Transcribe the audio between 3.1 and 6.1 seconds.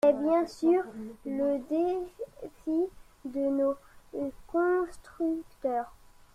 de nos constructeurs.